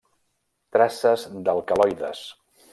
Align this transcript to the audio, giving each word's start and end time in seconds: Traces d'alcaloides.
Traces 0.77 1.27
d'alcaloides. 1.45 2.27